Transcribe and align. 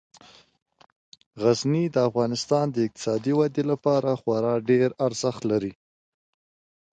غزني 1.41 1.83
د 1.91 1.97
افغانستان 2.09 2.65
د 2.71 2.77
اقتصادي 2.87 3.33
ودې 3.39 3.63
لپاره 3.71 4.09
خورا 4.21 4.55
ډیر 4.69 4.89
ارزښت 5.07 5.41
لري. 5.51 5.73